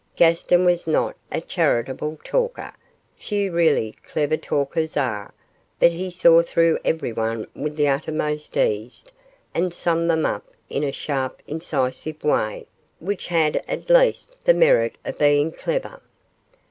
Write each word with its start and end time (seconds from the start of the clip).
Gaston 0.15 0.65
was 0.65 0.87
not 0.87 1.15
a 1.31 1.39
charitable 1.39 2.17
talker 2.23 2.73
few 3.13 3.51
really 3.51 3.91
clever 4.03 4.35
talkers 4.35 4.97
are 4.97 5.31
but 5.77 5.91
he 5.91 6.09
saw 6.09 6.41
through 6.41 6.79
everyone 6.83 7.45
with 7.55 7.75
the 7.75 7.87
uttermost 7.87 8.57
ease 8.57 9.05
and 9.53 9.71
summed 9.75 10.09
them 10.09 10.25
up 10.25 10.47
in 10.71 10.83
a 10.83 10.91
sharp 10.91 11.43
incisive 11.45 12.23
way, 12.23 12.65
which 12.99 13.27
had 13.27 13.63
at 13.67 13.91
least 13.91 14.43
the 14.43 14.55
merit 14.55 14.97
of 15.05 15.19
being 15.19 15.51
clever. 15.51 16.01